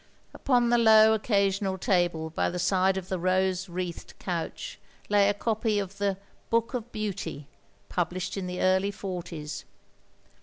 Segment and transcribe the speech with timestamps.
[0.33, 5.33] Upon the low occasional table by the side of the rose wreathed couch lay a
[5.35, 6.17] copy of the
[6.49, 7.45] Book of Beauty^
[7.87, 9.63] published in the early forties.